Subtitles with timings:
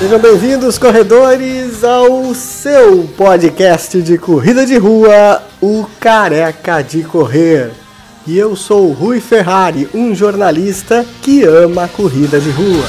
[0.00, 7.70] Sejam bem-vindos, corredores, ao seu podcast de corrida de rua, o Careca de Correr.
[8.26, 12.86] E eu sou o Rui Ferrari, um jornalista que ama corrida de rua.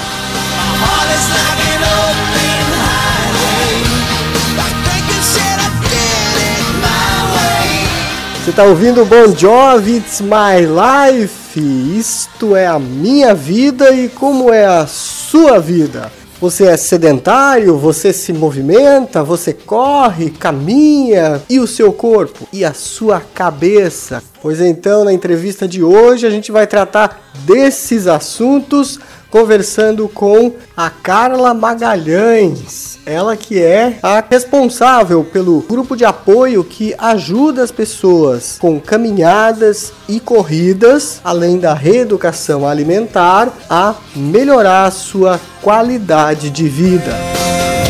[8.42, 11.60] Você está ouvindo Bon Jovi, It's My Life?
[11.60, 16.21] Isto é a minha vida e como é a sua vida?
[16.42, 17.78] Você é sedentário?
[17.78, 19.24] Você se movimenta?
[19.24, 21.40] Você corre, caminha?
[21.48, 22.48] E o seu corpo?
[22.52, 24.24] E a sua cabeça?
[24.42, 29.00] Pois então, na entrevista de hoje, a gente vai tratar desses assuntos
[29.32, 33.00] conversando com a Carla Magalhães.
[33.06, 39.92] Ela que é a responsável pelo grupo de apoio que ajuda as pessoas com caminhadas
[40.08, 47.12] e corridas, além da reeducação alimentar, a melhorar a sua qualidade de vida.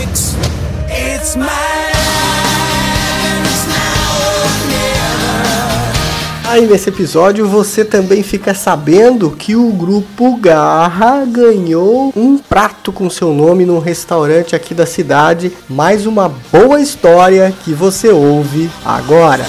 [0.01, 0.35] It's,
[0.89, 1.35] it's
[6.51, 13.09] Aí nesse episódio você também fica sabendo que o grupo Garra ganhou um prato com
[13.09, 15.53] seu nome num restaurante aqui da cidade.
[15.69, 19.45] Mais uma boa história que você ouve agora.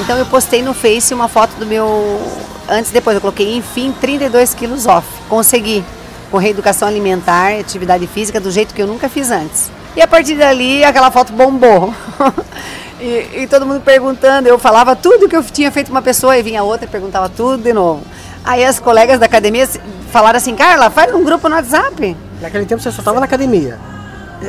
[0.00, 2.22] Então eu postei no Face uma foto do meu.
[2.70, 5.06] Antes e depois, eu coloquei, enfim, 32 quilos off.
[5.28, 5.84] Consegui.
[6.30, 9.70] Com reeducação alimentar, atividade física, do jeito que eu nunca fiz antes.
[9.96, 11.94] E a partir dali, aquela foto bombou.
[13.00, 16.36] e, e todo mundo perguntando, eu falava tudo que eu tinha feito com uma pessoa,
[16.36, 18.02] e vinha outra e perguntava tudo de novo.
[18.44, 19.66] Aí as colegas da academia
[20.10, 22.16] falaram assim, Carla, faz um grupo no WhatsApp.
[22.40, 23.78] Naquele tempo você só estava na academia.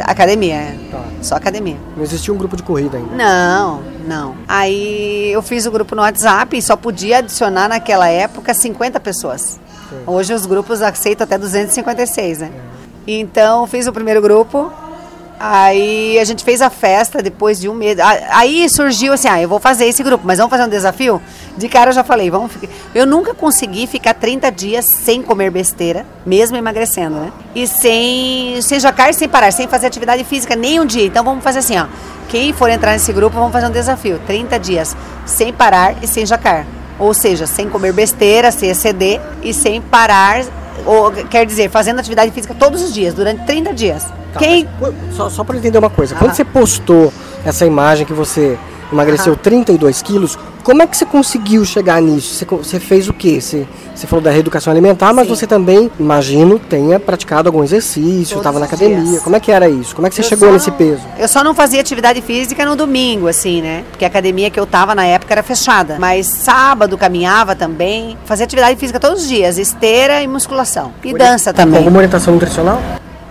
[0.03, 0.77] Academia, é.
[0.91, 1.01] Tá.
[1.21, 1.77] Só academia.
[1.95, 3.15] Não existia um grupo de corrida ainda.
[3.15, 4.35] Não, não.
[4.47, 9.59] Aí eu fiz o grupo no WhatsApp e só podia adicionar naquela época 50 pessoas.
[10.05, 12.51] Hoje os grupos aceitam até 256, né?
[13.07, 14.71] Então fiz o primeiro grupo.
[15.39, 17.97] Aí a gente fez a festa depois de um mês.
[18.29, 21.21] Aí surgiu assim, ah, eu vou fazer esse grupo, mas vamos fazer um desafio?
[21.57, 22.67] De cara eu já falei, vamos ficar.
[22.93, 27.31] Eu nunca consegui ficar 30 dias sem comer besteira, mesmo emagrecendo, né?
[27.53, 31.05] E sem, sem jacar, sem parar, sem fazer atividade física nem um dia.
[31.05, 31.85] Então vamos fazer assim, ó.
[32.29, 34.19] Quem for entrar nesse grupo, vamos fazer um desafio.
[34.25, 34.95] 30 dias
[35.25, 36.65] sem parar e sem jacar.
[36.97, 40.43] Ou seja, sem comer besteira, sem exceder e sem parar,
[40.85, 44.03] ou, quer dizer, fazendo atividade física todos os dias, durante 30 dias.
[44.33, 46.33] Tá, Quem mas só, só para entender uma coisa, quando Ah.
[46.33, 47.13] você postou
[47.45, 48.57] essa imagem que você
[48.91, 49.41] emagreceu Aham.
[49.43, 52.33] 32 quilos, como é que você conseguiu chegar nisso?
[52.33, 53.39] Você, você fez o quê?
[53.39, 55.35] Você, você falou da reeducação alimentar, mas Sim.
[55.35, 59.03] você também, imagino, tenha praticado algum exercício, estava na academia.
[59.03, 59.23] dias.
[59.23, 59.95] Como é que era isso?
[59.95, 61.01] Como é que você Eu chegou nesse não- peso?
[61.19, 63.83] Eu só não fazia atividade física no domingo, assim, né?
[63.91, 65.97] Porque a academia que eu tava na época era fechada.
[65.99, 68.17] Mas sábado caminhava também.
[68.25, 70.91] Fazia atividade física todos os dias, esteira e musculação.
[71.03, 71.77] E dança Com também.
[71.79, 72.81] alguma orientação nutricional?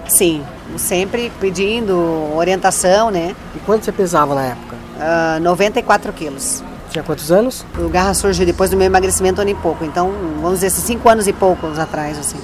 [0.09, 0.43] Sim.
[0.77, 1.97] Sempre pedindo
[2.37, 3.35] orientação, né?
[3.55, 4.75] E quanto você pesava na época?
[5.05, 6.63] Ah, 94 quilos.
[6.91, 7.65] Tinha quantos anos?
[7.77, 9.85] O Garra surgiu depois do meu emagrecimento um ano e pouco.
[9.85, 12.39] Então, vamos dizer assim, cinco anos e poucos atrás, assim.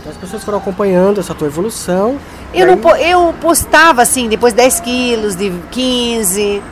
[0.00, 2.18] Então as pessoas foram acompanhando essa tua evolução.
[2.52, 6.62] Eu, não, aí- eu postava assim, depois 10 quilos, de 15.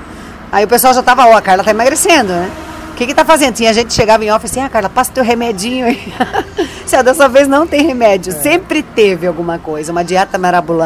[0.53, 2.51] Aí o pessoal já tava, ó, a Carla tá emagrecendo, né?
[2.91, 3.55] O que que tá fazendo?
[3.55, 6.13] Tinha gente que chegava em off assim, ah, Carla, passa teu remedinho aí.
[6.87, 9.91] Se a dessa vez não tem remédio, sempre teve alguma coisa.
[9.91, 10.39] Uma dieta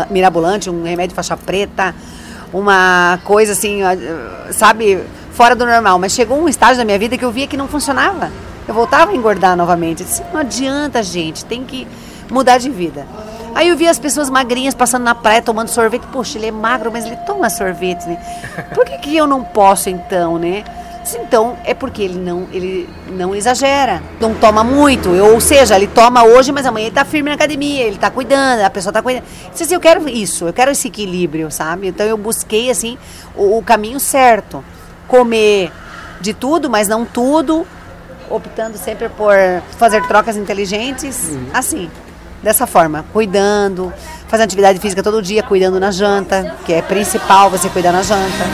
[0.09, 1.93] mirabolante, um remédio faixa preta,
[2.59, 3.81] uma coisa assim,
[4.50, 5.00] sabe,
[5.33, 5.99] fora do normal.
[5.99, 8.31] Mas chegou um estágio da minha vida que eu via que não funcionava.
[8.67, 10.05] Eu voltava a engordar novamente.
[10.05, 11.87] Disse, não adianta, gente, tem que
[12.31, 13.07] mudar de vida.
[13.54, 16.07] Aí eu vi as pessoas magrinhas passando na praia tomando sorvete.
[16.13, 18.19] Poxa, ele é magro, mas ele toma sorvete, né?
[18.75, 20.65] Por que, que eu não posso então, né?
[21.15, 25.11] Então, é porque ele não, ele não exagera, não toma muito.
[25.11, 28.11] Eu- ou seja, ele toma hoje, mas amanhã ele tá firme na academia, ele tá
[28.11, 29.25] cuidando, a pessoa tá cuidando.
[29.53, 31.87] Disse assim, eu quero isso, eu quero esse equilíbrio, sabe?
[31.89, 32.99] Então eu busquei, assim,
[33.37, 34.65] o, o caminho certo.
[35.07, 35.71] Comer
[36.21, 37.65] de tudo, mas não tudo,
[38.29, 39.35] optando sempre por
[39.79, 41.89] fazer trocas inteligentes, assim,
[42.43, 43.93] dessa forma, cuidando,
[44.27, 48.45] fazendo atividade física todo dia, cuidando na janta, que é principal você cuidar na janta.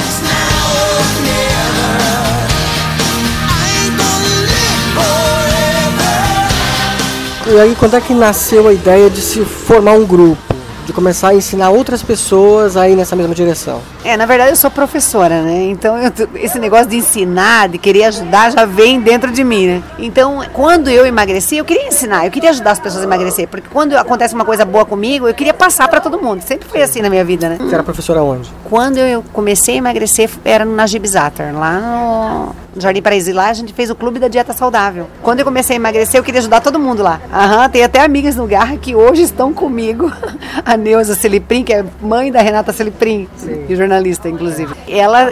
[7.53, 10.41] E aí, quando é que nasceu a ideia de se formar um grupo?
[10.87, 13.83] De começar a ensinar outras pessoas a ir nessa mesma direção?
[14.05, 15.65] É, na verdade eu sou professora, né?
[15.65, 19.83] Então eu, esse negócio de ensinar, de querer ajudar, já vem dentro de mim, né?
[19.99, 23.69] Então, quando eu emagreci, eu queria ensinar, eu queria ajudar as pessoas a emagrecer, porque
[23.71, 26.43] quando acontece uma coisa boa comigo, eu queria passar para todo mundo.
[26.43, 27.59] Sempre foi assim na minha vida, né?
[27.61, 28.51] Você era professora onde?
[28.65, 33.33] Quando eu comecei a emagrecer, era na Gibizatar, lá no Jardim Paraíso.
[33.33, 35.07] lá a gente fez o clube da dieta saudável.
[35.23, 37.21] Quando eu comecei a emagrecer, eu queria ajudar todo mundo lá.
[37.33, 40.11] Aham, tem até amigas no Garra que hoje estão comigo.
[40.65, 43.29] A Neuza Celiprim, que é mãe da Renata Celiprim,
[43.69, 43.92] e jornalista,
[44.29, 44.75] inclusive.
[44.89, 45.31] Ela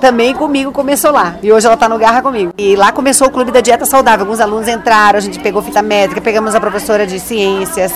[0.00, 1.34] também comigo começou lá.
[1.42, 2.52] E hoje ela está no Garra comigo.
[2.56, 4.24] E lá começou o clube da dieta saudável.
[4.24, 7.92] Alguns alunos entraram, a gente pegou fita métrica, pegamos a professora de ciências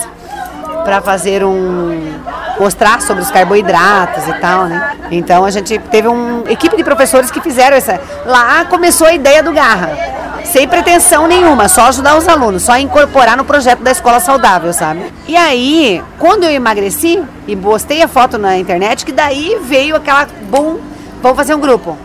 [0.84, 2.16] para fazer um
[2.58, 4.92] mostrar sobre os carboidratos e tal, né?
[5.10, 8.00] Então a gente teve uma equipe de professores que fizeram essa.
[8.24, 9.90] Lá começou a ideia do Garra,
[10.46, 15.12] sem pretensão nenhuma, só ajudar os alunos, só incorporar no projeto da escola saudável, sabe?
[15.26, 20.26] E aí, quando eu emagreci e postei a foto na internet, que daí veio aquela
[20.48, 20.78] bom,
[21.20, 21.98] vamos fazer um grupo.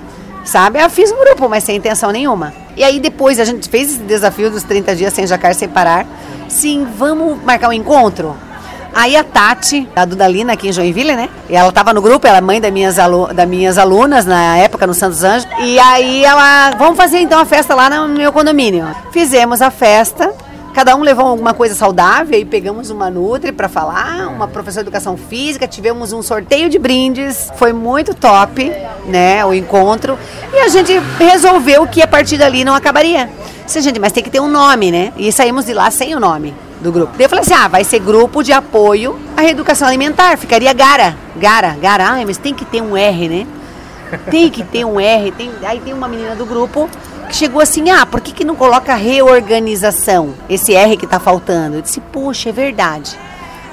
[0.43, 0.81] Sabe?
[0.81, 2.51] Eu fiz um grupo, mas sem intenção nenhuma.
[2.75, 6.05] E aí depois a gente fez esse desafio dos 30 dias sem jacar, sem parar.
[6.49, 8.35] Sim, vamos marcar um encontro?
[8.93, 11.29] Aí a Tati, a Dudalina aqui em Joinville, né?
[11.49, 14.57] E ela estava no grupo, ela é mãe das minhas, alu das minhas alunas na
[14.57, 15.47] época no Santos Anjos.
[15.59, 18.87] E aí ela, vamos fazer então a festa lá no meu condomínio.
[19.11, 20.33] Fizemos a festa.
[20.73, 24.87] Cada um levou alguma coisa saudável e pegamos uma Nutri para falar, uma professora de
[24.87, 28.71] educação física, tivemos um sorteio de brindes, foi muito top,
[29.05, 30.17] né, o encontro.
[30.53, 33.29] E a gente resolveu que a partir dali não acabaria.
[33.65, 35.11] Disse, gente, mas tem que ter um nome, né?
[35.17, 37.13] E saímos de lá sem o nome do grupo.
[37.15, 40.37] Daí eu falei assim: ah, vai ser grupo de apoio à reeducação alimentar.
[40.37, 41.15] Ficaria Gara.
[41.35, 42.09] Gara, Gara.
[42.09, 43.47] Ai, mas tem que ter um R, né?
[44.29, 45.31] Tem que ter um R.
[45.31, 45.51] Tem...
[45.63, 46.89] Aí tem uma menina do grupo
[47.29, 50.33] que chegou assim: ah, por que, que não coloca reorganização?
[50.49, 51.77] Esse R que tá faltando.
[51.77, 53.17] Eu disse: puxa, é verdade.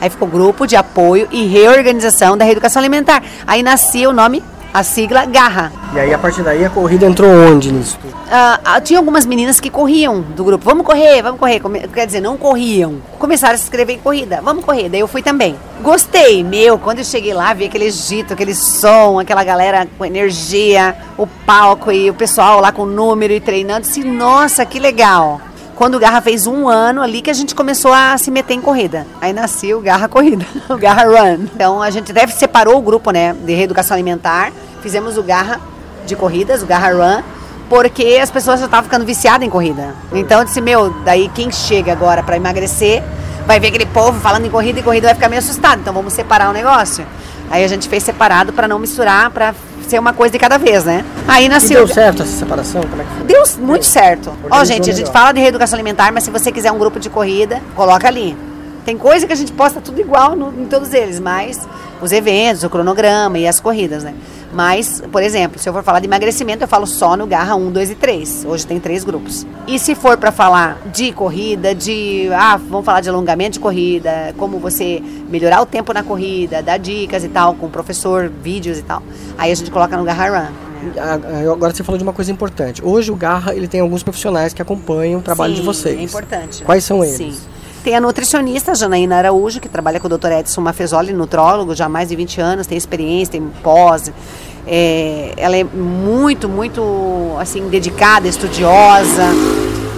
[0.01, 3.23] Aí ficou grupo de apoio e reorganização da reeducação alimentar.
[3.47, 5.73] Aí nascia o nome a sigla Garra.
[5.95, 7.99] E aí, a partir daí, a corrida entrou onde nisso?
[8.05, 10.65] Uh, tinha algumas meninas que corriam do grupo.
[10.65, 11.61] Vamos correr, vamos correr.
[11.93, 12.97] Quer dizer, não corriam.
[13.19, 14.41] Começaram a se inscrever em corrida.
[14.43, 14.89] Vamos correr.
[14.91, 15.57] Daí eu fui também.
[15.81, 16.79] Gostei, meu.
[16.79, 21.91] Quando eu cheguei lá, vi aquele agito, aquele som, aquela galera com energia, o palco
[21.91, 23.87] e o pessoal lá com número e treinando.
[23.87, 25.41] Disse, nossa, que legal
[25.79, 28.61] quando o Garra fez um ano ali que a gente começou a se meter em
[28.61, 29.07] corrida.
[29.21, 31.45] Aí nasceu o Garra Corrida, o Garra Run.
[31.55, 34.51] Então a gente deve separou o grupo, né, de reeducação alimentar.
[34.83, 35.61] Fizemos o Garra
[36.05, 37.23] de corridas, o Garra Run,
[37.71, 39.95] porque as pessoas já estavam ficando viciadas em corrida.
[40.13, 43.01] Então eu disse, meu, daí quem chega agora para emagrecer
[43.47, 45.81] vai ver aquele povo falando em corrida e corrida vai ficar meio assustado.
[45.81, 47.07] Então vamos separar o negócio.
[47.53, 49.55] Aí a gente fez separado para não misturar, para
[49.91, 51.05] ser uma coisa de cada vez, né?
[51.27, 51.83] Aí nasceu.
[51.83, 52.83] E deu certo essa separação?
[52.83, 53.25] Como é que foi?
[53.25, 54.33] Deu muito certo.
[54.51, 57.09] Ó, gente, a gente fala de reeducação alimentar, mas se você quiser um grupo de
[57.09, 58.37] corrida, coloca ali.
[58.85, 61.69] Tem coisa que a gente posta tudo igual no, em todos eles, mas
[62.01, 64.15] os eventos, o cronograma e as corridas, né?
[64.53, 67.71] Mas, por exemplo, se eu for falar de emagrecimento, eu falo só no Garra 1,
[67.71, 68.45] 2 e 3.
[68.47, 69.47] Hoje tem três grupos.
[69.67, 72.29] E se for para falar de corrida, de.
[72.33, 76.79] Ah, vamos falar de alongamento de corrida, como você melhorar o tempo na corrida, dar
[76.79, 79.03] dicas e tal, com o professor, vídeos e tal.
[79.37, 80.69] Aí a gente coloca no Garra Run.
[81.53, 82.83] Agora você falou de uma coisa importante.
[82.85, 85.99] Hoje o Garra ele tem alguns profissionais que acompanham o trabalho Sim, de vocês.
[85.99, 86.65] É importante.
[86.65, 87.17] Quais são eles?
[87.17, 87.37] Sim.
[87.83, 90.33] Tem a nutricionista Janaína Araújo, que trabalha com o Dr.
[90.33, 94.13] Edson Mafezoli, nutrólogo, já há mais de 20 anos, tem experiência, tem pós.
[94.67, 96.83] É, ela é muito, muito
[97.41, 99.27] assim, dedicada, estudiosa,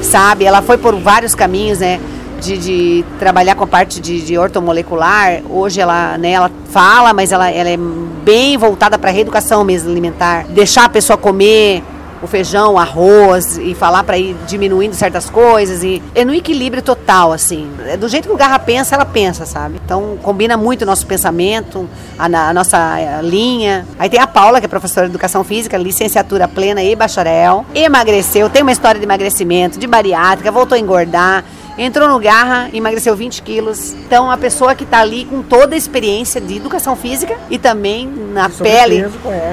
[0.03, 0.45] sabe?
[0.45, 1.99] Ela foi por vários caminhos, né?
[2.41, 5.43] De, de trabalhar com a parte de, de ortomolecular.
[5.51, 9.91] Hoje ela, né, ela fala, mas ela, ela é bem voltada para a reeducação mesmo
[9.91, 10.45] alimentar.
[10.49, 11.83] Deixar a pessoa comer
[12.23, 16.83] o feijão, o arroz e falar para ir diminuindo certas coisas e é no equilíbrio
[16.83, 17.71] total assim.
[17.87, 19.81] É do jeito que o Garra pensa, ela pensa, sabe?
[19.85, 23.87] Então combina muito o nosso pensamento, a, a nossa a linha.
[23.99, 27.65] Aí tem a Paula, que é professora de educação física, licenciatura plena e bacharel.
[27.75, 31.45] Emagreceu, tem uma história de emagrecimento, de bariátrica, voltou a engordar
[31.81, 33.95] entrou no Garra, emagreceu 20 quilos.
[33.95, 38.07] Então, a pessoa que está ali com toda a experiência de educação física e também
[38.07, 39.07] na de pele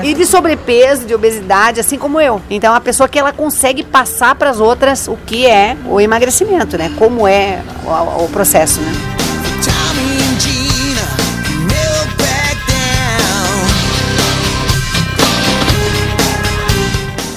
[0.03, 2.41] e de sobrepeso, de obesidade, assim como eu.
[2.49, 6.77] Então, a pessoa que ela consegue passar para as outras o que é o emagrecimento,
[6.77, 6.91] né?
[6.97, 8.91] Como é o, o processo, né?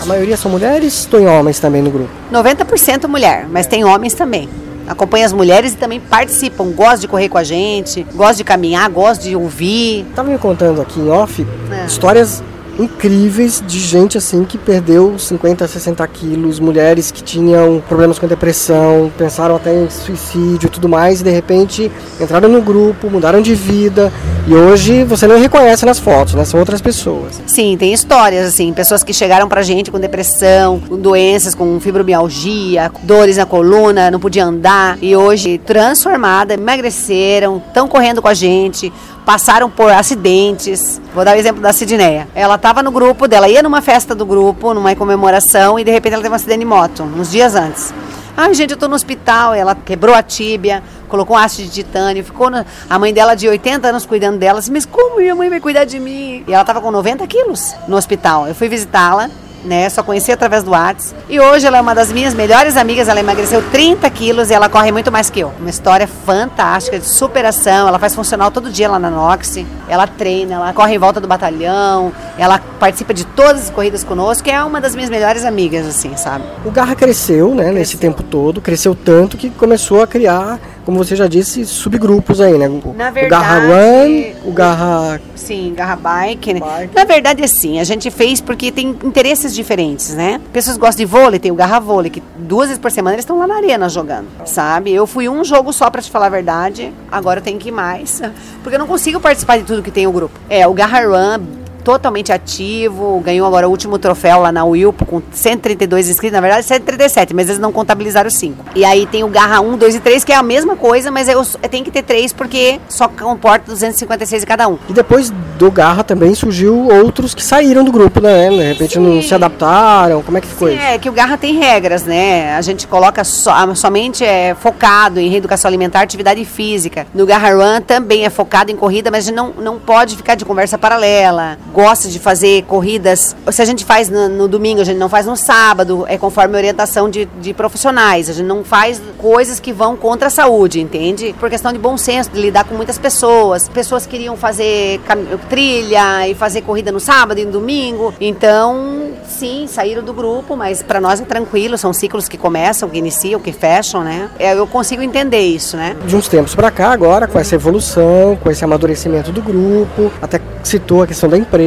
[0.02, 1.04] A maioria são mulheres?
[1.04, 2.10] Tem homens também no grupo?
[2.32, 4.48] 90% mulher, mas tem homens também
[4.90, 8.90] acompanha as mulheres e também participam, gosta de correr com a gente, gosta de caminhar,
[8.90, 10.04] gosta de ouvir.
[10.10, 11.86] Estava me contando aqui em off é.
[11.86, 12.42] histórias
[12.82, 19.10] incríveis de gente assim que perdeu 50, 60 quilos, mulheres que tinham problemas com depressão,
[19.16, 23.54] pensaram até em suicídio e tudo mais, e de repente entraram no grupo, mudaram de
[23.54, 24.12] vida,
[24.46, 26.44] e hoje você não reconhece nas fotos, né?
[26.44, 27.40] São outras pessoas.
[27.46, 32.90] Sim, tem histórias, assim, pessoas que chegaram pra gente com depressão, com doenças, com fibromialgia,
[33.02, 38.92] dores na coluna, não podia andar, e hoje transformada, emagreceram, estão correndo com a gente,
[39.30, 41.00] passaram por acidentes.
[41.14, 42.26] Vou dar o exemplo da Sidneia.
[42.34, 46.14] Ela estava no grupo dela, ia numa festa do grupo, numa comemoração, e de repente
[46.14, 47.94] ela teve um acidente de moto, uns dias antes.
[48.36, 49.54] Ai, gente, eu tô no hospital.
[49.54, 52.66] Ela quebrou a tíbia, colocou um haste de titânio, ficou na...
[52.88, 54.58] a mãe dela de 80 anos cuidando dela.
[54.58, 56.42] Assim, mas como minha mãe vai cuidar de mim?
[56.48, 58.48] E ela tava com 90 quilos no hospital.
[58.48, 59.30] Eu fui visitá-la
[59.64, 59.88] né?
[59.88, 61.14] Só conheci através do Whats.
[61.28, 64.68] E hoje ela é uma das minhas melhores amigas, ela emagreceu 30 quilos e ela
[64.68, 65.52] corre muito mais que eu.
[65.58, 67.88] Uma história fantástica de superação.
[67.88, 69.58] Ela faz funcional todo dia lá na Nox.
[69.88, 74.48] Ela treina, ela corre em volta do batalhão, ela participa de todas as corridas conosco,
[74.48, 76.44] é uma das minhas melhores amigas, assim, sabe?
[76.64, 80.58] O Garra cresceu, né, nesse tempo todo, cresceu tanto que começou a criar
[80.90, 82.68] como você já disse, subgrupos aí, né?
[82.96, 85.20] Na verdade, o Garra Run, o Garra...
[85.36, 86.58] Sim, Garra Bike, né?
[86.58, 86.94] Bike.
[86.96, 90.40] Na verdade, assim, a gente fez porque tem interesses diferentes, né?
[90.52, 93.38] Pessoas gostam de vôlei, tem o Garra Vôlei, que duas vezes por semana eles estão
[93.38, 94.92] lá na arena jogando, sabe?
[94.92, 97.72] Eu fui um jogo só para te falar a verdade, agora eu tenho que ir
[97.72, 98.20] mais,
[98.60, 100.36] porque eu não consigo participar de tudo que tem o grupo.
[100.48, 105.22] É, o Garra Run totalmente ativo, ganhou agora o último troféu lá na Wilpo com
[105.32, 108.66] 132 inscritos, na verdade 137, mas eles não contabilizaram 5.
[108.74, 111.28] E aí tem o Garra 1, 2 e 3, que é a mesma coisa, mas
[111.28, 114.78] eu, eu tenho que ter 3 porque só comporta 256 cada um.
[114.88, 118.48] E depois do Garra também surgiu outros que saíram do grupo, né?
[118.48, 119.00] De repente Sim.
[119.00, 120.84] não se adaptaram, como é que ficou Sim, isso?
[120.84, 122.54] É, que o Garra tem regras, né?
[122.56, 127.06] A gente coloca so, somente é, focado em reeducação alimentar, atividade física.
[127.14, 130.34] No Garra Run também é focado em corrida, mas a gente não, não pode ficar
[130.34, 133.36] de conversa paralela gosta de fazer corridas.
[133.50, 136.56] Se a gente faz no, no, domingo, a gente não faz no sábado, é conforme
[136.56, 138.28] orientação de, de profissionais.
[138.28, 141.34] A gente não faz coisas que vão contra a saúde, entende?
[141.38, 143.68] Por questão de bom senso, de lidar com muitas pessoas.
[143.68, 145.00] Pessoas queriam fazer
[145.48, 148.12] trilha e fazer corrida no sábado e no domingo.
[148.20, 152.98] Então, sim, saíram do grupo, mas para nós é tranquilo, são ciclos que começam, que
[152.98, 154.30] iniciam, que fecham, né?
[154.38, 155.96] É, eu consigo entender isso, né?
[156.04, 160.40] De uns tempos para cá, agora, com essa evolução, com esse amadurecimento do grupo, até
[160.62, 161.59] citou a questão da empresa,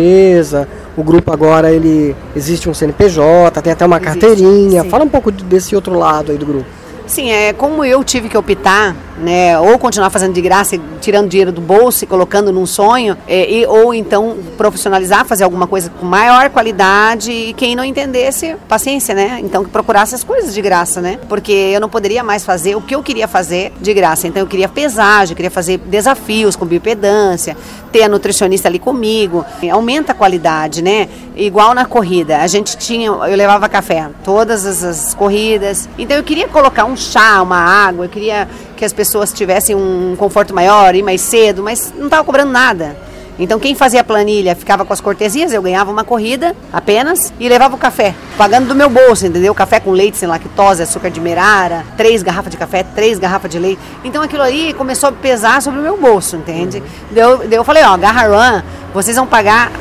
[0.98, 4.84] o grupo agora ele existe um CNPJ, tem até uma existe, carteirinha.
[4.84, 4.90] Sim.
[4.90, 6.66] Fala um pouco desse outro lado aí do grupo.
[7.06, 11.52] Sim, é como eu tive que optar né, ou continuar fazendo de graça, tirando dinheiro
[11.52, 16.06] do bolso e colocando num sonho, é, e, ou então profissionalizar, fazer alguma coisa com
[16.06, 19.40] maior qualidade e quem não entendesse, paciência, né?
[19.42, 21.20] Então que procurasse as coisas de graça, né?
[21.30, 24.28] Porque eu não poderia mais fazer o que eu queria fazer de graça.
[24.28, 27.56] Então eu queria pesagem, eu queria fazer desafios com biopedância,
[27.92, 31.08] ter a nutricionista ali comigo, aumenta a qualidade, né?
[31.36, 36.24] Igual na corrida, a gente tinha, eu levava café todas as, as corridas, então eu
[36.24, 40.96] queria colocar um chá, uma água, eu queria que as pessoas tivessem um conforto maior,
[40.96, 42.96] ir mais cedo, mas não estava cobrando nada.
[43.38, 47.50] Então quem fazia a planilha ficava com as cortesias, eu ganhava uma corrida apenas e
[47.50, 49.54] levava o café, pagando do meu bolso, entendeu?
[49.54, 53.60] Café com leite sem lactose, açúcar de merara, três garrafas de café, três garrafas de
[53.60, 53.82] leite.
[54.04, 56.78] Então aquilo aí começou a pesar sobre o meu bolso, entende?
[56.78, 56.86] Uhum.
[57.12, 58.62] Daí, daí eu falei, ó, Garra Run,
[58.94, 59.72] vocês vão pagar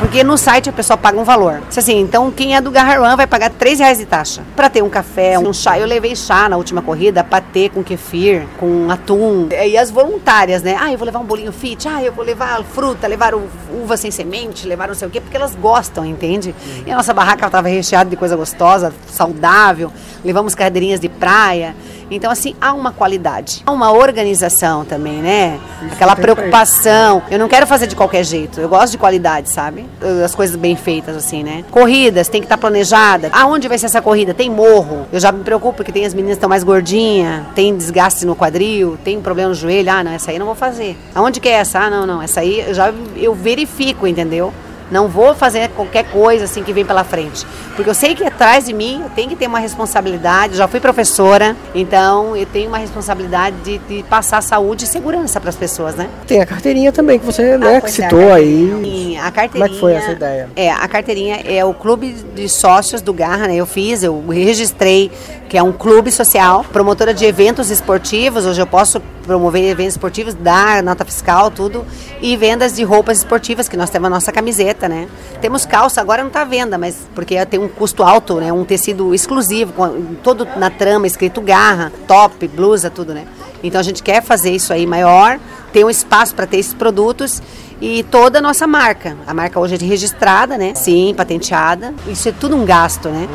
[0.00, 1.60] porque no site a pessoa paga um valor.
[1.76, 4.42] Assim, então quem é do Garraruan vai pagar 3 reais de taxa.
[4.56, 5.78] Para ter um café, um chá.
[5.78, 9.48] Eu levei chá na última corrida, patê com kefir, com atum.
[9.50, 10.76] E as voluntárias, né?
[10.80, 11.86] Ah, eu vou levar um bolinho fit.
[11.86, 15.36] Ah, eu vou levar fruta, levar uva sem semente, levar não sei o quê, porque
[15.36, 16.54] elas gostam, entende?
[16.86, 19.92] E a nossa barraca estava recheada de coisa gostosa, saudável.
[20.24, 21.74] Levamos cadeirinhas de praia.
[22.10, 23.62] Então, assim, há uma qualidade.
[23.66, 25.58] Há uma organização também, né?
[25.82, 27.22] Isso Aquela preocupação.
[27.30, 28.60] Eu não quero fazer de qualquer jeito.
[28.60, 29.84] Eu gosto de qualidade, sabe?
[30.24, 31.64] As coisas bem feitas, assim, né?
[31.70, 33.28] Corridas, tem que estar tá planejada.
[33.32, 34.32] Aonde vai ser essa corrida?
[34.32, 35.06] Tem morro.
[35.12, 38.34] Eu já me preocupo porque tem as meninas que estão mais gordinhas, tem desgaste no
[38.34, 39.90] quadril, tem problema no joelho.
[39.90, 40.96] Ah, não, essa aí eu não vou fazer.
[41.14, 41.80] Aonde que é essa?
[41.80, 42.22] Ah, não, não.
[42.22, 44.52] Essa aí eu já eu verifico, entendeu?
[44.90, 47.46] Não vou fazer qualquer coisa assim que vem pela frente.
[47.74, 50.56] Porque eu sei que atrás de mim eu tenho que ter uma responsabilidade.
[50.56, 55.50] Já fui professora, então eu tenho uma responsabilidade de, de passar saúde e segurança para
[55.50, 56.08] as pessoas, né?
[56.26, 58.80] Tem a carteirinha também que você ah, né, que citou é, aí.
[58.82, 59.50] Sim, a carteirinha.
[59.50, 60.48] Como é que foi essa ideia?
[60.56, 63.56] É, a carteirinha é o clube de sócios do Garra, né?
[63.56, 65.10] Eu fiz, eu registrei
[65.48, 68.46] que é um clube social, promotora de eventos esportivos.
[68.46, 71.86] Hoje eu posso promover eventos esportivos, dar nota fiscal, tudo,
[72.20, 75.06] e vendas de roupas esportivas, que nós temos a nossa camiseta, né?
[75.40, 78.52] Temos calça, agora não está à venda, mas porque tem um custo alto, né?
[78.52, 83.26] Um tecido exclusivo, com, todo na trama, escrito garra, top, blusa, tudo, né?
[83.62, 85.38] Então a gente quer fazer isso aí maior,
[85.72, 87.42] ter um espaço para ter esses produtos
[87.80, 89.16] e toda a nossa marca.
[89.26, 90.74] A marca hoje é registrada, né?
[90.74, 91.94] Sim, patenteada.
[92.08, 93.28] Isso é tudo um gasto, né?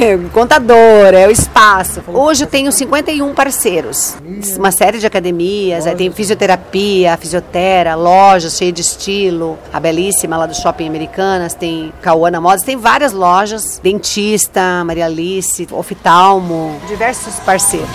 [0.00, 0.28] Uhum.
[0.32, 2.02] Contador, é o espaço.
[2.06, 4.16] Hoje eu tenho 51 parceiros.
[4.56, 9.58] Uma série de academias, aí tem fisioterapia, fisiotera, lojas cheias de estilo.
[9.72, 13.80] A belíssima lá do Shopping Americanas, tem Cauana Modas, tem várias lojas.
[13.82, 17.88] Dentista, Maria Alice, oftalmo, diversos parceiros.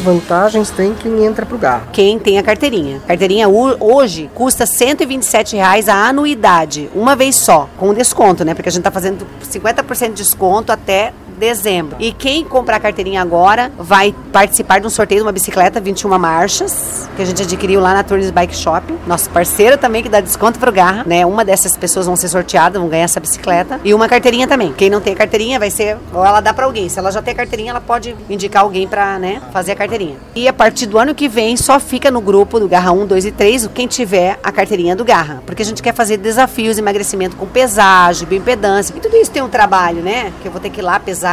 [0.00, 1.88] Vantagens tem quem entra pro garro?
[1.92, 3.00] Quem tem a carteirinha.
[3.06, 8.54] Carteirinha hoje custa 127 reais a anuidade, uma vez só, com desconto, né?
[8.54, 11.96] Porque a gente tá fazendo 50% de desconto até dezembro.
[11.98, 16.18] E quem comprar a carteirinha agora vai participar de um sorteio de uma bicicleta 21
[16.18, 18.94] marchas, que a gente adquiriu lá na Turnes Bike Shop.
[19.06, 21.24] Nosso parceiro também que dá desconto pro Garra, né?
[21.24, 23.80] Uma dessas pessoas vão ser sorteadas, vão ganhar essa bicicleta.
[23.82, 24.72] E uma carteirinha também.
[24.74, 26.88] Quem não tem carteirinha vai ser, ou ela dá para alguém.
[26.88, 30.16] Se ela já tem carteirinha, ela pode indicar alguém para, né, fazer a carteirinha.
[30.34, 33.24] E a partir do ano que vem só fica no grupo do Garra 1, 2
[33.24, 36.82] e 3 quem tiver a carteirinha do Garra, porque a gente quer fazer desafios de
[36.82, 38.94] emagrecimento com pesagem, bioimpedância.
[38.94, 40.32] E tudo isso tem um trabalho, né?
[40.42, 41.29] Que eu vou ter que ir lá pesar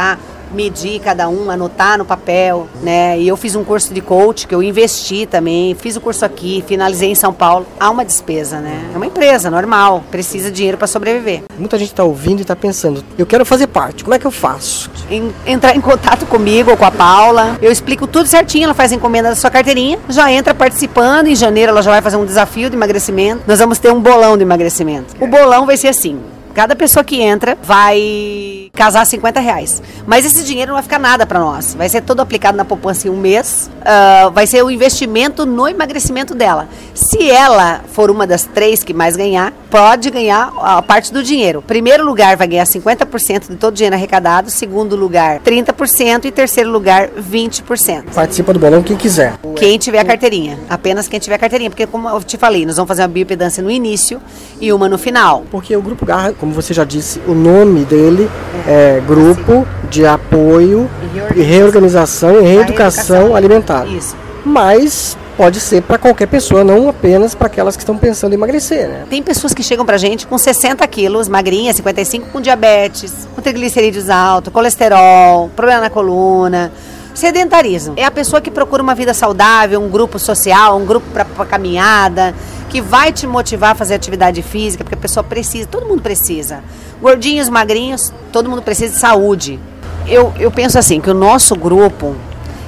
[0.52, 3.18] medir cada um, anotar no papel, né?
[3.18, 6.64] E eu fiz um curso de coach que eu investi também, fiz o curso aqui,
[6.66, 7.66] finalizei em São Paulo.
[7.78, 8.90] Há uma despesa, né?
[8.92, 11.42] É uma empresa normal, precisa de dinheiro para sobreviver.
[11.58, 14.30] Muita gente está ouvindo e está pensando, eu quero fazer parte, como é que eu
[14.30, 14.90] faço?
[15.10, 18.92] Em, entrar em contato comigo ou com a Paula, eu explico tudo certinho, ela faz
[18.92, 22.24] a encomenda da sua carteirinha, já entra participando, em janeiro ela já vai fazer um
[22.24, 23.42] desafio de emagrecimento.
[23.46, 25.14] Nós vamos ter um bolão de emagrecimento.
[25.20, 26.18] O bolão vai ser assim,
[26.58, 29.80] Cada pessoa que entra vai casar 50 reais.
[30.04, 31.72] Mas esse dinheiro não vai ficar nada para nós.
[31.74, 33.70] Vai ser todo aplicado na poupança em um mês.
[33.78, 36.68] Uh, vai ser o investimento no emagrecimento dela.
[36.94, 41.62] Se ela for uma das três que mais ganhar, pode ganhar a parte do dinheiro.
[41.62, 44.50] Primeiro lugar vai ganhar 50% de todo o dinheiro arrecadado.
[44.50, 46.24] Segundo lugar, 30%.
[46.24, 48.12] E terceiro lugar, 20%.
[48.12, 49.34] Participa do bolão quem quiser.
[49.54, 50.58] Quem tiver a carteirinha.
[50.68, 51.70] Apenas quem tiver a carteirinha.
[51.70, 54.20] Porque, como eu te falei, nós vamos fazer uma biopedância no início
[54.60, 55.44] e uma no final.
[55.52, 58.28] Porque o Grupo Garra, como você já disse, o nome dele
[58.66, 60.88] é, Grupo de Apoio
[61.34, 63.86] e Reorganização e Reeducação Alimentar.
[63.86, 64.16] Isso.
[64.44, 68.88] Mas pode ser para qualquer pessoa, não apenas para aquelas que estão pensando em emagrecer,
[68.88, 69.04] né?
[69.08, 74.10] Tem pessoas que chegam pra gente com 60 quilos, magrinha, 55, com diabetes, com triglicerídeos
[74.10, 76.72] alto, colesterol, problema na coluna.
[77.14, 77.94] Sedentarismo.
[77.96, 82.34] É a pessoa que procura uma vida saudável, um grupo social, um grupo para caminhada,
[82.68, 86.62] que vai te motivar a fazer atividade física, porque a pessoa precisa, todo mundo precisa.
[87.00, 89.58] Gordinhos, magrinhos, todo mundo precisa de saúde.
[90.06, 92.16] Eu, eu penso assim, que o nosso grupo,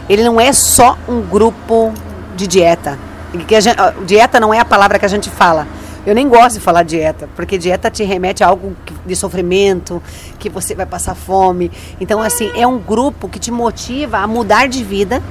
[0.09, 1.93] ele não é só um grupo
[2.37, 2.99] de dieta.
[3.47, 5.67] Que gente, dieta não é a palavra que a gente fala.
[6.07, 10.03] Eu nem gosto de falar dieta, porque dieta te remete a algo de sofrimento,
[10.39, 11.71] que você vai passar fome.
[12.01, 15.23] Então, assim, é um grupo que te motiva a mudar de vida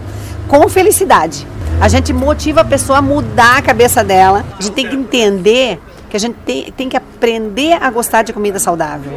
[0.50, 1.48] com felicidade.
[1.80, 4.44] A gente motiva a pessoa a mudar a cabeça dela.
[4.58, 8.34] A gente tem que entender que a gente tem, tem que aprender a gostar de
[8.34, 9.12] comida saudável.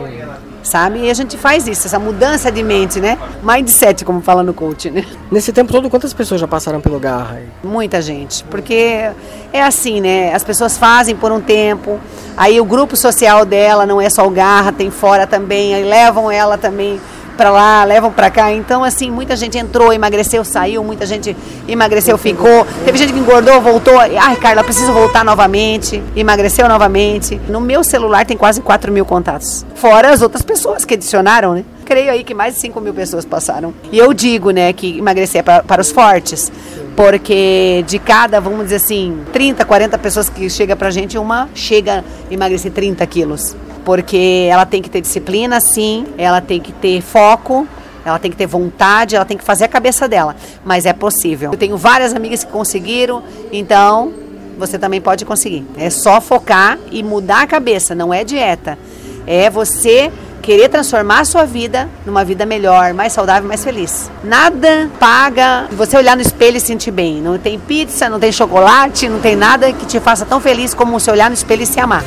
[0.63, 1.01] Sabe?
[1.01, 3.19] E a gente faz isso, essa mudança de mente, né?
[3.43, 5.05] Mindset, como fala no coach, né?
[5.29, 7.41] Nesse tempo todo, quantas pessoas já passaram pelo Garra?
[7.65, 9.11] Muita gente, porque
[9.53, 10.33] é assim, né?
[10.33, 11.99] As pessoas fazem por um tempo,
[12.37, 16.31] aí o grupo social dela não é só o Garra, tem fora também, aí levam
[16.31, 17.01] ela também
[17.33, 18.53] para lá, levam para cá.
[18.53, 22.67] Então, assim, muita gente entrou, emagreceu, saiu, muita gente emagreceu, ficou.
[22.85, 23.99] Teve gente que engordou, voltou.
[23.99, 26.03] Ai, Carla, preciso voltar novamente.
[26.15, 27.41] Emagreceu novamente.
[27.49, 29.65] No meu celular tem quase 4 mil contatos.
[29.75, 31.65] Fora as outras pessoas que adicionaram, né?
[31.85, 33.75] Creio aí que mais de 5 mil pessoas passaram.
[33.91, 36.51] E eu digo, né, que emagrecer é para, para os fortes.
[36.97, 42.05] Porque de cada, vamos dizer assim, 30, 40 pessoas que chega pra gente, uma chega
[42.31, 47.01] a emagrecer 30 quilos porque ela tem que ter disciplina, sim, ela tem que ter
[47.01, 47.67] foco,
[48.05, 51.53] ela tem que ter vontade, ela tem que fazer a cabeça dela, mas é possível.
[51.53, 54.13] Eu tenho várias amigas que conseguiram, então
[54.59, 55.67] você também pode conseguir.
[55.77, 58.79] É só focar e mudar a cabeça, não é dieta.
[59.27, 60.11] É você
[60.43, 64.11] querer transformar a sua vida numa vida melhor, mais saudável, mais feliz.
[64.25, 67.23] Nada paga você olhar no espelho e sentir bem.
[67.23, 70.99] Não tem pizza, não tem chocolate, não tem nada que te faça tão feliz como
[70.99, 72.05] você olhar no espelho e se amar.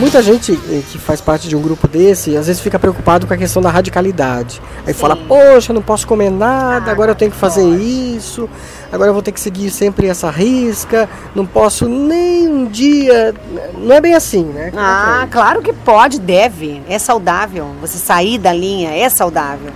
[0.00, 3.34] Muita gente eh, que faz parte de um grupo desse, às vezes fica preocupado com
[3.34, 4.60] a questão da radicalidade.
[4.86, 4.98] Aí Sim.
[4.98, 8.16] fala, poxa, não posso comer nada, ah, agora eu tenho que fazer pode.
[8.16, 8.48] isso,
[8.90, 13.34] agora eu vou ter que seguir sempre essa risca, não posso nem um dia.
[13.76, 14.72] Não é bem assim, né?
[14.74, 16.82] ah, claro que pode, deve.
[16.88, 17.68] É saudável.
[17.82, 19.70] Você sair da linha é saudável.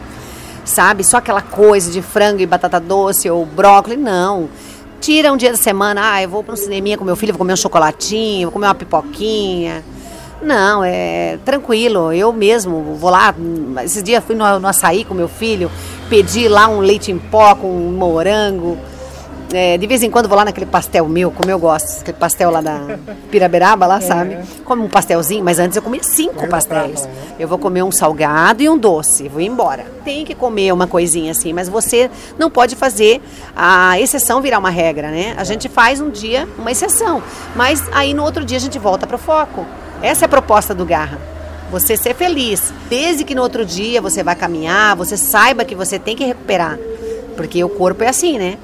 [0.65, 1.05] Sabe?
[1.05, 4.49] Só aquela coisa de frango e batata doce ou brócolis, não
[5.01, 7.39] Tira um dia da semana, ah, eu vou para um cineminha com meu filho, vou
[7.39, 9.85] comer um chocolatinho, vou comer uma pipoquinha.
[10.43, 12.13] Não, é tranquilo.
[12.13, 13.35] Eu mesmo vou lá.
[13.83, 15.71] Esses dias fui no, no açaí com meu filho,
[16.09, 18.79] pedi lá um leite em pó com um morango.
[19.53, 22.51] É, de vez em quando vou lá naquele pastel meu, como eu gosto, aquele pastel
[22.51, 22.99] lá da
[23.31, 24.39] Piraberaba, lá, sabe?
[24.65, 27.09] Como um pastelzinho, mas antes eu comia cinco pastéis.
[27.39, 29.85] Eu vou comer um salgado e um doce, vou embora.
[30.05, 33.23] Tem que comer uma coisinha assim, mas você não pode fazer
[33.55, 35.35] a exceção virar uma regra, né?
[35.37, 37.23] A gente faz um dia uma exceção,
[37.55, 39.65] mas aí no outro dia a gente volta para o foco.
[40.03, 41.19] Essa é a proposta do Garra.
[41.71, 45.99] Você ser feliz, desde que no outro dia você vai caminhar, você saiba que você
[45.99, 46.79] tem que recuperar,
[47.37, 48.59] porque o corpo é assim, né?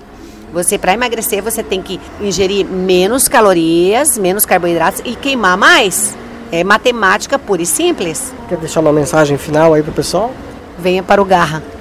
[0.52, 6.16] Você para emagrecer você tem que ingerir menos calorias, menos carboidratos e queimar mais.
[6.52, 8.32] É matemática pura e simples.
[8.48, 10.32] Quer deixar uma mensagem final aí pro pessoal?
[10.78, 11.62] Venha para o Garra.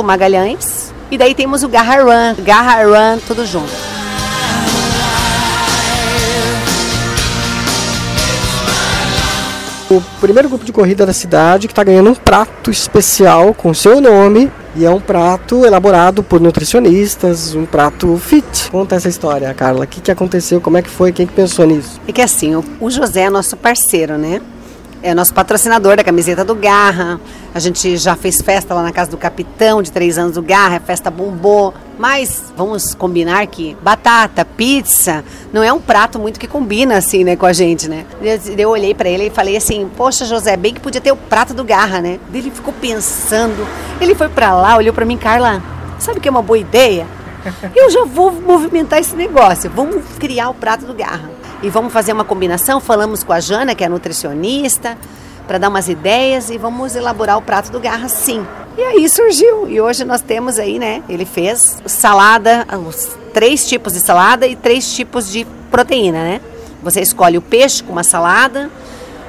[0.03, 0.93] Magalhães.
[1.11, 3.93] E daí temos o Garra Run, Garra Run, tudo junto.
[9.91, 14.01] O primeiro grupo de corrida da cidade que está ganhando um prato especial com seu
[14.01, 18.71] nome e é um prato elaborado por nutricionistas, um prato fit.
[18.71, 19.85] Conta essa história, Carla.
[19.85, 20.63] O que, que aconteceu?
[20.63, 21.13] Como é que foi?
[21.13, 22.01] Quem que pensou nisso?
[22.09, 24.41] É que assim, o José é nosso parceiro, né?
[25.03, 27.21] É nosso patrocinador da camiseta do Garra.
[27.55, 30.77] A gente já fez festa lá na casa do capitão de três anos do Garra,
[30.77, 31.75] a festa bombou.
[31.99, 37.37] Mas vamos combinar que batata, pizza, não é um prato muito que combina assim, né,
[37.37, 38.07] com a gente, né?
[38.21, 41.17] Eu, eu olhei para ele e falei assim: Poxa, José, bem que podia ter o
[41.17, 42.19] prato do Garra, né?
[42.33, 43.67] Ele ficou pensando.
[44.01, 45.63] Ele foi para lá, olhou para mim, Carla,
[45.99, 47.07] sabe que é uma boa ideia?
[47.75, 49.69] Eu já vou movimentar esse negócio.
[49.69, 52.81] Vamos criar o prato do Garra e vamos fazer uma combinação.
[52.81, 54.97] Falamos com a Jana, que é nutricionista,
[55.47, 58.45] para dar umas ideias e vamos elaborar o prato do Garra sim.
[58.77, 59.69] E aí surgiu.
[59.69, 61.03] E hoje nós temos aí, né?
[61.09, 66.41] Ele fez salada, os três tipos de salada e três tipos de proteína, né?
[66.83, 68.69] Você escolhe o peixe com uma salada,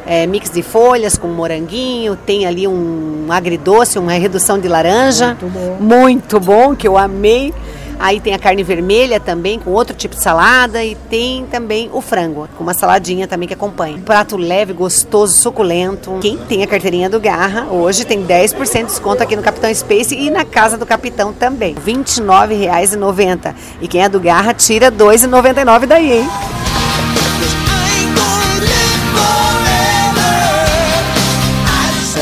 [0.05, 5.37] é, mix de folhas com moranguinho, tem ali um agridoce, uma redução de laranja.
[5.39, 5.77] Muito bom.
[5.79, 7.53] Muito bom, que eu amei.
[7.99, 10.83] Aí tem a carne vermelha também, com outro tipo de salada.
[10.83, 13.97] E tem também o frango, com uma saladinha também que acompanha.
[13.97, 16.17] Um prato leve, gostoso, suculento.
[16.21, 20.15] Quem tem a carteirinha do Garra, hoje tem 10% de desconto aqui no Capitão Space
[20.15, 21.73] e na casa do Capitão também.
[21.73, 23.55] R$ 29,90.
[23.81, 26.52] E quem é do Garra, tira R$ 2,99 daí, hein?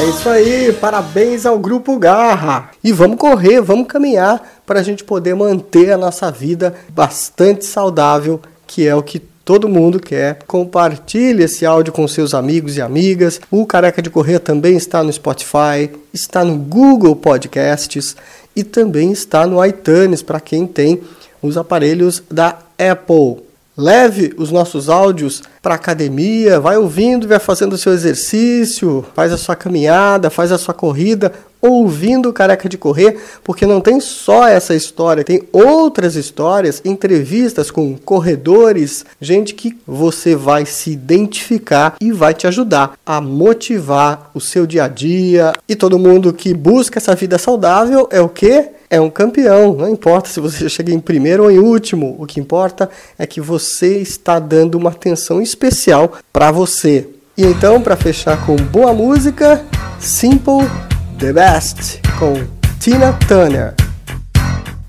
[0.01, 2.71] É isso aí, parabéns ao Grupo Garra.
[2.83, 8.41] E vamos correr, vamos caminhar para a gente poder manter a nossa vida bastante saudável,
[8.65, 10.39] que é o que todo mundo quer.
[10.47, 13.39] Compartilhe esse áudio com seus amigos e amigas.
[13.51, 18.15] O Careca de Correr também está no Spotify, está no Google Podcasts
[18.55, 20.99] e também está no iTunes para quem tem
[21.43, 23.50] os aparelhos da Apple.
[23.77, 29.37] Leve os nossos áudios para academia, vai ouvindo, vai fazendo o seu exercício, faz a
[29.37, 31.31] sua caminhada, faz a sua corrida,
[31.61, 37.69] ouvindo o Careca de Correr, porque não tem só essa história, tem outras histórias, entrevistas
[37.69, 44.41] com corredores, gente que você vai se identificar e vai te ajudar a motivar o
[44.41, 45.53] seu dia a dia.
[45.69, 48.80] E todo mundo que busca essa vida saudável é o que?
[48.91, 49.73] É um campeão.
[49.73, 53.39] Não importa se você chega em primeiro ou em último, o que importa é que
[53.39, 57.07] você está dando uma atenção especial para você.
[57.37, 59.63] E então, para fechar com boa música,
[59.97, 60.69] Simple
[61.17, 62.33] the Best com
[62.79, 63.73] Tina Turner.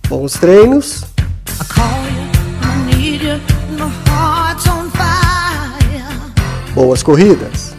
[0.08, 1.04] Bons treinos.
[6.74, 7.71] Boas corridas.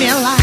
[0.00, 0.39] me alive.